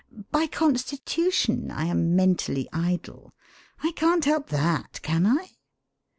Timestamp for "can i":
5.03-5.51